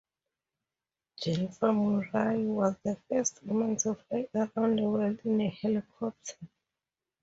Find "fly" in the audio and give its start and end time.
3.93-4.27